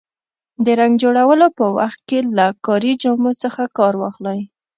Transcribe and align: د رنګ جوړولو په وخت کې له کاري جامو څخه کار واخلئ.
د 0.65 0.67
رنګ 0.79 0.93
جوړولو 1.03 1.47
په 1.57 1.65
وخت 1.77 1.99
کې 2.09 2.19
له 2.37 2.45
کاري 2.65 2.93
جامو 3.01 3.31
څخه 3.43 3.63
کار 3.77 3.93
واخلئ. 4.01 4.39